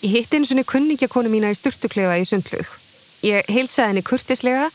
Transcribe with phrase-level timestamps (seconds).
[0.00, 2.68] Ég hitti eins og kunningjakonu mína í sturtuklefa í sundlug.
[3.20, 4.70] Ég heilsaði henni kurtislega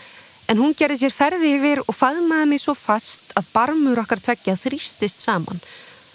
[0.51, 4.53] en hún gerði sér ferði yfir og faðmaði mig svo fast að barmur okkar tveggja
[4.61, 5.63] þrýstist saman.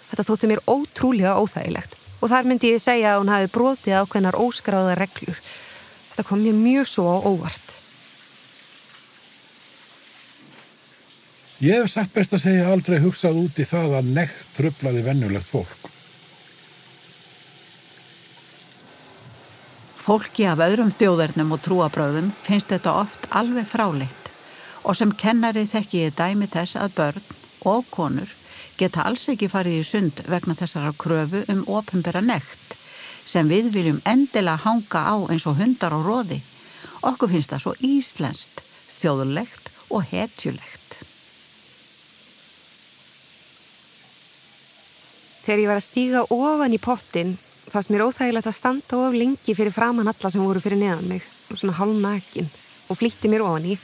[0.07, 4.39] Þetta þótti mér ótrúlega óþægilegt og þar myndi ég segja að hún hafi brotið ákveðnar
[4.39, 5.43] óskráða reglur.
[6.11, 7.77] Þetta kom mér mjög svo óvart.
[11.61, 15.51] Ég hef sagt best að segja aldrei hugsað út í það að nekt tröflaði vennulegt
[15.51, 15.90] fólk.
[20.11, 24.25] Fólki af öðrum þjóðernum og trúabröðum finnst þetta oft alveg fráleitt
[24.83, 27.27] og sem kennari þekki ég dæmi þess að börn
[27.71, 28.33] og konur
[28.81, 32.73] geta alls ekki farið í sund vegna þessara kröfu um ofinbera nekt
[33.23, 36.41] sem við viljum endilega hanga á eins og hundar á róði.
[37.07, 38.59] Okkur finnst það svo íslenskt,
[38.91, 40.97] þjóðlegt og hetjulegt.
[45.45, 47.33] Þegar ég var að stíga ofan í pottin
[47.69, 51.25] fannst mér óþægilegt að standa of lengi fyrir framann alla sem voru fyrir neðan mig.
[51.51, 52.49] Og svona hálfnakin
[52.89, 53.77] og flýtti mér ofan í.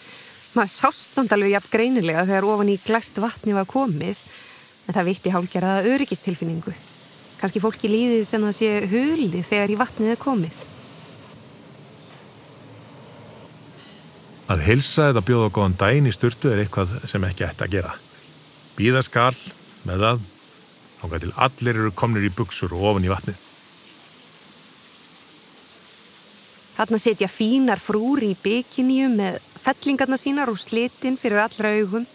[0.58, 4.20] Maður sást samt alveg jafn greinilega þegar ofan í glært vatni var komið
[4.88, 6.74] en það vitti hálfgerðaða öryggistilfinningu.
[7.38, 10.64] Kannski fólki líðið sem það sé huli þegar í vatnið er komið.
[14.48, 17.98] Að hilsa eða bjóða góðan dæin í styrtu er eitthvað sem ekki ætti að gera.
[18.78, 19.36] Bíðaskal
[19.88, 20.24] með það
[20.98, 23.44] þá til allir eru komnir í buksur og ofan í vatnið
[26.78, 32.06] Þarna setja fínar frúri í bygginju með fellingarna sínar og slitin fyrir allra augum.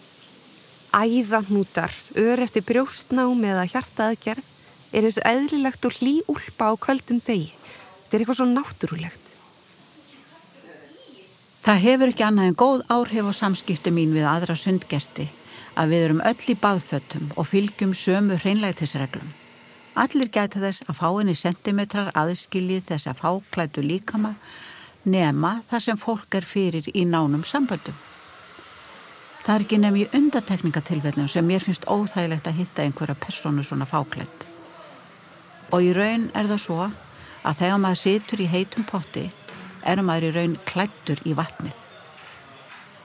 [0.95, 4.47] Æðanútar, ör eftir brjóstnám eða hjartaðgerð
[4.93, 7.51] er eins eðlilegt og hlý úlpa á kvöldum degi.
[8.07, 9.21] Þetta er eitthvað svo náttúrulegt.
[11.63, 15.31] Það hefur ekki annað en góð áhrif á samskiptu mín við aðra sundgesti
[15.75, 19.42] að við erum öll í baðföttum og fylgjum sömu hreinlætisreglum.
[19.93, 24.31] Allir gæta þess að fáinni sentimetrar aðskiljið þess að fáklætu líkama
[25.05, 27.99] nema þar sem fólk er fyrir í nánum samböldum.
[29.43, 33.85] Það er ekki nefn í undatekningatilfellum sem mér finnst óþægilegt að hitta einhverja personu svona
[33.91, 34.47] fáklætt.
[35.77, 36.87] Og í raun er það svo
[37.43, 39.27] að þegar maður situr í heitum potti
[39.83, 41.77] er maður í raun klættur í vatnið.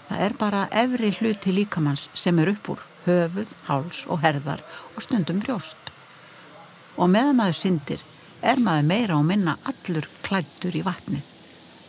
[0.08, 4.64] Það er bara efri hluti líkamanns sem er upp úr höfuð, háls og herðar
[4.96, 5.88] og stundum brjóst
[6.98, 8.04] og meðan maður syndir
[8.42, 11.24] er maður meira og minna allur klættur í vatnið.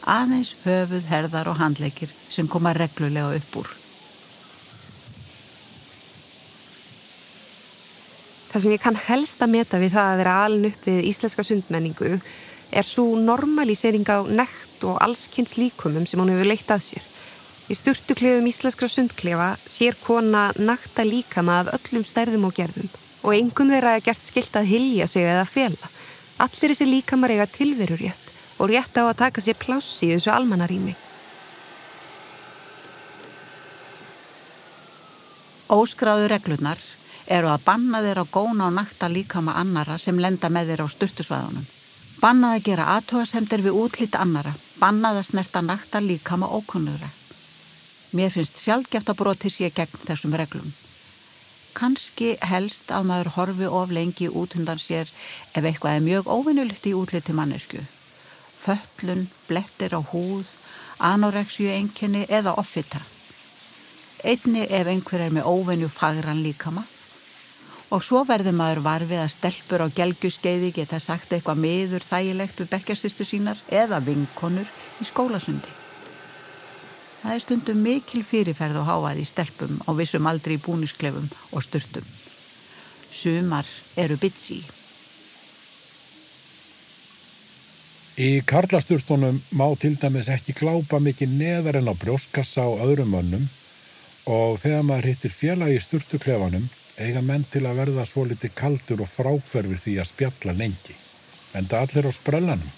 [0.08, 3.74] Aðeins höfuð, herðar og handleikir sem koma reglulega upp úr.
[8.48, 11.44] Það sem ég kann helst að meta við það að vera aln upp við íslenska
[11.44, 12.14] sundmenningu
[12.68, 17.04] er svo normalisering á nekt og allskynns líkumum sem hún hefur leitt að sér.
[17.68, 22.88] Í sturtuklefum íslenskra sundklefa sér kona nakta líkama af öllum stærðum og gerðum
[23.28, 25.90] og engum þeirra er gert skilt að hilja sig eða fjela.
[26.40, 30.32] Allir þessi líkamar eiga tilveru rétt og rétt á að taka sér plássi í þessu
[30.32, 30.94] almannarími.
[35.68, 36.80] Óskráðu reglunar
[37.28, 40.94] eru að banna þeirra á góna og nakta líkama annara sem lenda með þeirra á
[40.94, 41.68] stustusvæðunum.
[42.18, 44.56] Bannað að gera aðtóasemdir við útlýtt annara.
[44.80, 47.12] Bannað að snerta nakta líkama ókunnura.
[48.16, 50.72] Mér finnst sjálfgeft að broti sér gegn þessum reglum
[51.78, 55.10] kannski helst að maður horfi of lengi út hundan sér
[55.54, 57.80] ef eitthvað er mjög óvinnulegt í útliti mannesku.
[58.58, 60.50] Föllun, blettir á húð,
[60.98, 63.00] anoreksju enginni eða offita.
[64.24, 66.82] Einni ef einhver er með óvinnu fagran líkama.
[67.94, 72.72] Og svo verður maður varfið að stelpur á gelguskeiði geta sagt eitthvað miður þægilegt við
[72.74, 74.68] bekkjastistu sínar eða vinkonur
[75.00, 75.87] í skólasundi.
[77.22, 81.64] Það er stundum mikil fyrirferð og háað í stelpum á vissum aldri í búnisklefum og
[81.66, 82.06] störtum.
[83.10, 83.66] Sumar
[83.98, 84.62] eru bitsi.
[88.18, 93.44] Í karlasturtunum má til dæmis ekki glápa mikið neðar en á brjóskassa á öðrum mönnum
[94.26, 96.66] og þegar maður hittir fjalla í sturtuklefanum
[96.98, 100.96] eiga menn til að verða svo liti kaldur og fráferfir því að spjalla lengi.
[101.54, 102.74] En það allir á sprellanum.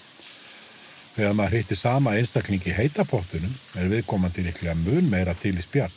[1.11, 5.91] Þegar maður hýttir sama einstakling í heitapottunum er viðkomandi líklega mun meira til í spjall.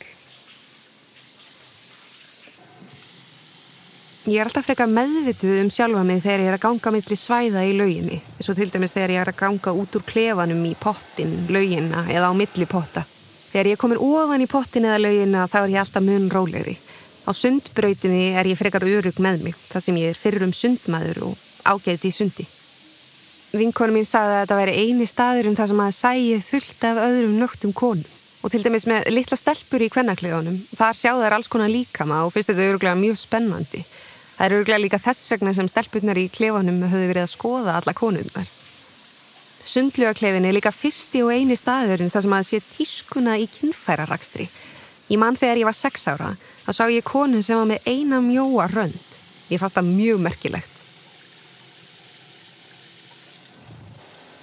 [4.25, 7.61] Ég er alltaf frekar meðvituð um sjálfa mig þegar ég er að ganga millir svæða
[7.61, 11.35] í lauginni, og til dæmis þegar ég er að ganga út úr klefanum í pottin,
[11.53, 13.05] laugina eða á milli potta.
[13.51, 16.73] Þegar ég komin ofan í pottin eða laugina þá er ég alltaf mun rólegri.
[17.29, 21.21] Á sundbrautinni er ég frekar örug með mig, þar sem ég er fyrir um sundmaður
[21.29, 22.49] og ágæðt í sundi.
[23.53, 27.01] Vinkonu mín sagði að þetta væri eini staður um það sem að sæi fullt af
[27.05, 28.11] öðrum nögtum konum.
[28.45, 32.33] Og til dæmis með litla stelpur í kvennaklegunum, þar sjá þær alls konar líkama og
[32.33, 33.81] finnst þetta öruglega mjög spennandi.
[34.35, 37.95] Það er öruglega líka þess vegna sem stelpurnar í klefunum höfðu verið að skoða alla
[37.97, 38.51] konunnar.
[39.65, 44.45] sundlugaklefin er líka fyrsti og eini staðurinn þar sem að sé tískuna í kynfærarakstri.
[45.09, 46.35] Í mann þegar ég var sex ára,
[46.67, 49.17] þá sá ég konu sem var með eina mjóa rönd.
[49.49, 50.74] Ég fannst það mjög merkilegt.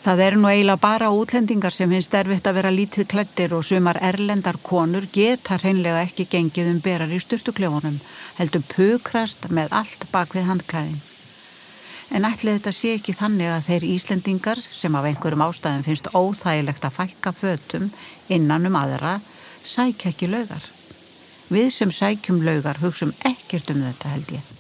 [0.03, 4.01] Það eru nú eiginlega bara útlendingar sem finnst erfitt að vera lítið klættir og sumar
[4.03, 8.01] erlendar konur geta hreinlega ekki gengið um berar í styrtuklefunum,
[8.35, 10.99] heldur pukrast með allt bak við handklæðin.
[12.11, 16.89] En ætlið þetta sé ekki þannig að þeir Íslendingar sem af einhverjum ástæðum finnst óþægilegt
[16.89, 17.93] að fækka fötum
[18.27, 19.21] innan um aðra,
[19.63, 20.67] sækja ekki laugar.
[21.47, 24.53] Við sem sækjum laugar hugsum ekkert um þetta held ég.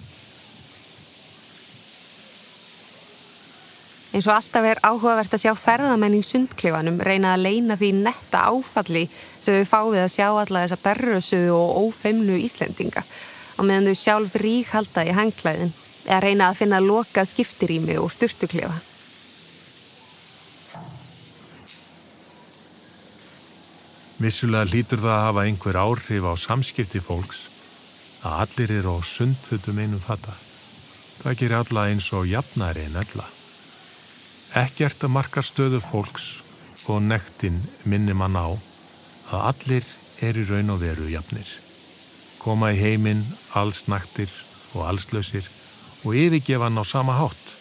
[4.12, 9.06] Eins og alltaf er áhugavert að sjá ferðamenning sundklifanum reyna að leina því netta áfalli
[9.40, 13.06] sem við fáið að sjá alla þessa berrösuðu og ófeimlu Íslendinga
[13.56, 15.72] og meðan þau sjálf rík halda í hangklæðin
[16.04, 18.82] eða reyna að finna lokað skiptirými og sturtuklifa.
[24.22, 27.46] Vissulega lítur það að hafa einhver áhrif á samskipti fólks
[28.22, 30.36] að allir eru á sundfutum einum fata.
[31.22, 33.32] Það gerir alla eins og jafnæri en alla.
[34.52, 36.42] Ekkert að marka stöðu fólks
[36.84, 37.56] og nektin
[37.88, 38.52] minni mann á
[39.32, 39.86] að allir
[40.20, 41.48] er í raun og veru jafnir.
[42.42, 43.22] Koma í heiminn
[43.56, 44.28] alls naktir
[44.74, 45.48] og allslausir
[46.04, 47.54] og yfirgefa hann á sama hátt.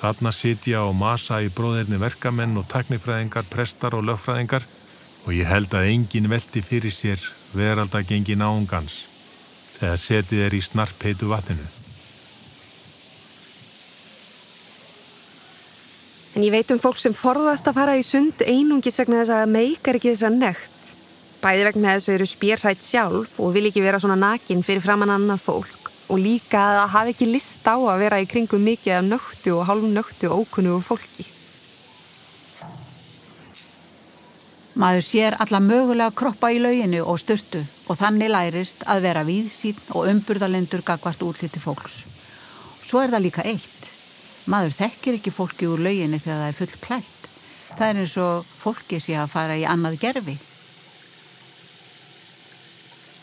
[0.00, 4.66] Þarna sitja og masa í bróðirni verkamenn og taknifræðingar, prestar og löffræðingar
[5.22, 7.22] og ég held að engin veldi fyrir sér
[7.54, 9.04] veraldagengi náungans
[9.76, 11.81] þegar setið er í snarpeitu vatninu.
[16.32, 19.50] En ég veit um fólk sem forðast að fara í sund einungis vegna þess að
[19.52, 20.92] meikar ekki þess að nekt.
[21.42, 24.84] Bæði vegna þess að þau eru spjérhætt sjálf og vil ekki vera svona nakin fyrir
[24.84, 28.96] framann annað fólk og líka að hafa ekki list á að vera í kringum mikið
[28.96, 31.28] af nöktu og hálf nöktu og ókunnu fólki.
[34.72, 37.60] Maður sér alla mögulega kroppa í lauginu og styrtu
[37.92, 42.06] og þannig lærist að vera víðsýn og umburðalendur gagvart útliti fólks.
[42.80, 43.91] Svo er það líka eitt.
[44.50, 47.28] Maður þekkir ekki fólki úr lauginni þegar það er full klætt.
[47.72, 50.34] Það er eins og fólki sé að fara í annað gerfi.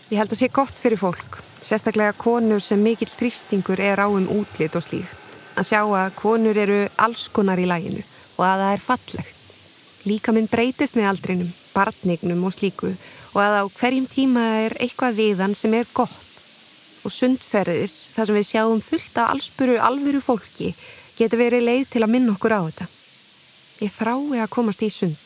[0.10, 4.26] Ég held að sé gott fyrir fólk, sérstaklega konur sem mikill þrýstingur er á um
[4.40, 5.34] útlit og slíkt.
[5.60, 8.02] Að sjá að konur eru alls konar í læginu
[8.40, 9.36] og að það er fallegt.
[10.08, 12.94] Líka minn breytist með aldrinum, barnignum og slíku
[13.36, 16.16] og að á hverjum tíma er eitthvað viðan sem er gott.
[17.06, 20.74] Og sundferðir, þar sem við sjáum fullt af allsburu alvöru fólki,
[21.20, 22.88] getur verið leið til að minna okkur á þetta.
[23.84, 25.26] Ég frái að komast í sund.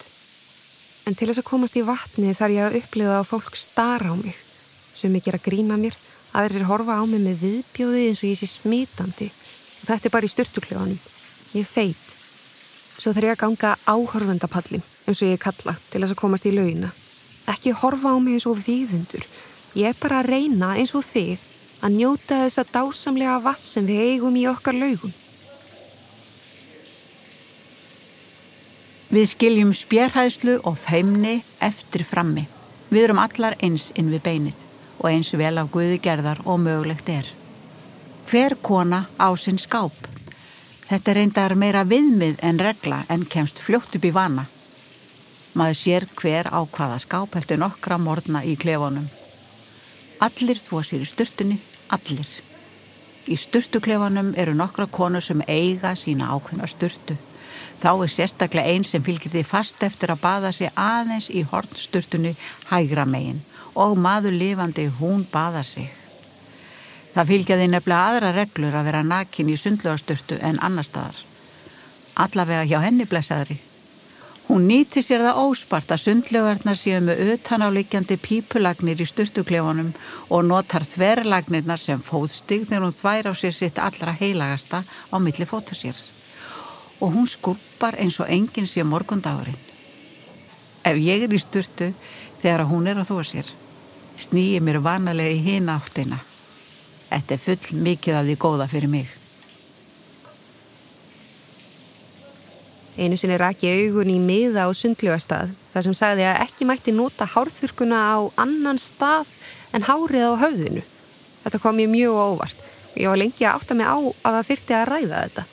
[1.05, 4.15] En til þess að komast í vatni þarf ég að upplifa að fólk stara á
[4.17, 4.37] mig.
[5.03, 5.95] Er að gríma mér,
[6.31, 9.29] aðrir horfa á mig með viðbjóði eins og ég sé smítandi.
[9.81, 10.99] Og þetta er bara í styrtuklefanum.
[11.53, 12.05] Ég feit.
[12.97, 16.53] Svo þarf ég að ganga áhorfendapallin, eins og ég kalla, til þess að komast í
[16.55, 16.93] laugina.
[17.51, 19.27] Ekki horfa á mig eins og viðundur.
[19.75, 21.41] Ég er bara að reyna eins og þig
[21.83, 25.11] að njóta þessa dásamlega vass sem við eigum í okkar laugum.
[29.13, 32.47] Við skiljum spjærhæðslu og feimni eftir frammi.
[32.89, 34.61] Við erum allar eins inn við beinið
[34.95, 37.27] og eins vel af Guði gerðar og mögulegt er.
[38.25, 39.93] Hver kona á sinn skáp?
[40.87, 44.47] Þetta reyndar meira viðmið en regla en kemst fljótt upp í vana.
[45.53, 49.05] Maður sér hver á hvaða skáp eftir nokkra morgna í klefunum.
[50.25, 51.59] Allir þvó sér í styrtunni,
[51.93, 52.31] allir.
[53.29, 57.19] Í styrtuklefunum eru nokkra konur sem eiga sína ákveðna styrtu.
[57.81, 62.35] Þá er sérstaklega einn sem fylgir því fast eftir að baða sig aðeins í hornsturtunni
[62.69, 63.41] hægra megin
[63.73, 65.89] og maður lifandi hún baða sig.
[67.13, 71.19] Það fylgjaði nefnilega aðra reglur að vera nakin í sundlugasturtu en annar staðar.
[72.23, 73.59] Allavega hjá henni blessaðri.
[74.47, 79.93] Hún nýti sér það óspart að sundlugarnar séu með auðtanáleikjandi pípulagnir í sturtuklefunum
[80.29, 85.47] og notar þverlagnirnar sem fóðstig þegar hún þvær á sér sitt allra heilagasta á milli
[85.47, 85.95] fóta sér
[86.99, 89.57] og hún skulpar eins og enginn sé morgundagurinn.
[90.83, 91.93] Ef ég er í sturtu
[92.41, 93.49] þegar hún er að þóa sér,
[94.19, 96.19] snýi mér vanalega í hina áttina.
[97.09, 99.11] Þetta er full mikið af því góða fyrir mig.
[102.93, 106.93] Einu sinni ræk ég augun í miða á sundljóastað þar sem sagði að ekki mætti
[106.93, 109.31] nota hárþurkuna á annan stað
[109.73, 110.83] en hárið á höfðinu.
[111.43, 112.59] Þetta kom mér mjög óvart.
[112.93, 115.45] Ég var lengi að átta mig á að það þyrti að ræða þetta.